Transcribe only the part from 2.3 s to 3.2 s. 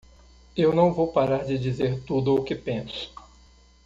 o que penso.